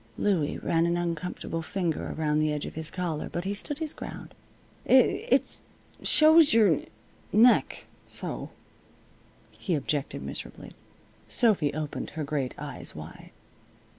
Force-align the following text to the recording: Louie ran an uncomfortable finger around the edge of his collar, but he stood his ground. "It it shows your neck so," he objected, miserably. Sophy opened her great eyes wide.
Louie 0.17 0.57
ran 0.57 0.87
an 0.87 0.97
uncomfortable 0.97 1.61
finger 1.61 2.15
around 2.17 2.39
the 2.39 2.51
edge 2.51 2.65
of 2.65 2.73
his 2.73 2.89
collar, 2.89 3.29
but 3.31 3.43
he 3.43 3.53
stood 3.53 3.77
his 3.77 3.93
ground. 3.93 4.33
"It 4.83 5.31
it 5.31 5.61
shows 6.01 6.55
your 6.55 6.81
neck 7.31 7.85
so," 8.07 8.49
he 9.51 9.75
objected, 9.75 10.23
miserably. 10.23 10.71
Sophy 11.27 11.71
opened 11.75 12.09
her 12.17 12.23
great 12.23 12.55
eyes 12.57 12.95
wide. 12.95 13.29